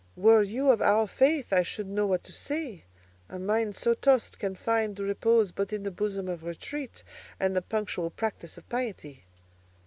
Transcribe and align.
Were 0.15 0.41
you 0.41 0.71
of 0.71 0.81
our 0.81 1.05
faith 1.05 1.53
I 1.53 1.61
should 1.61 1.85
know 1.87 2.07
what 2.07 2.23
to 2.23 2.31
say—a 2.33 3.37
mind 3.37 3.75
so 3.75 3.93
tossed 3.93 4.39
can 4.39 4.55
find 4.55 4.99
repose 4.99 5.51
but 5.51 5.71
in 5.71 5.83
the 5.83 5.91
bosom 5.91 6.27
of 6.27 6.43
retreat, 6.43 7.03
and 7.39 7.55
the 7.55 7.61
punctual 7.61 8.09
practice 8.09 8.57
of 8.57 8.67
piety. 8.67 9.25